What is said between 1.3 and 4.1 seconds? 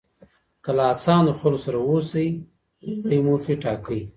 خلکو سره اوسئ لوړې موخې ټاکئ.